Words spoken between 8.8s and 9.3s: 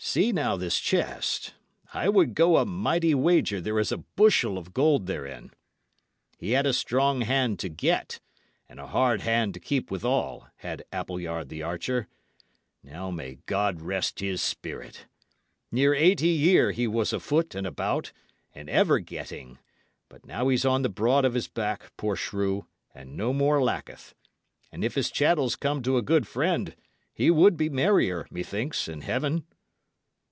hard